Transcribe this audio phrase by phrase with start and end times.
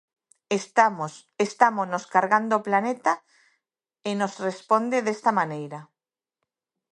[1.49, 3.13] Estámonos cargando o planeta
[4.09, 5.79] e nos responde desta maneira.